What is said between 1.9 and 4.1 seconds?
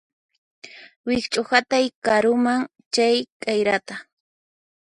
karuman chay k'ayrata